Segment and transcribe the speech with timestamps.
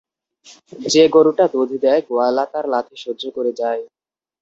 [0.85, 3.81] যে-গরুটা দুধ দেয়, গোয়ালা তার লাথি সহ্য করে যায়।